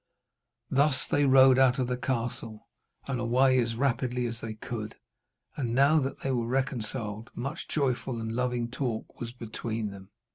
[0.71, 2.65] Thus they rode out of the castle,
[3.05, 4.95] and away as rapidly as they could.
[5.55, 10.09] And now that they were reconciled, much joyful and loving talk was between them.